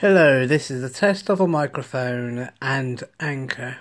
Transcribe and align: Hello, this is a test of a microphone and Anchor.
Hello, 0.00 0.46
this 0.46 0.70
is 0.70 0.84
a 0.84 0.88
test 0.88 1.28
of 1.28 1.40
a 1.40 1.48
microphone 1.48 2.50
and 2.62 3.02
Anchor. 3.18 3.78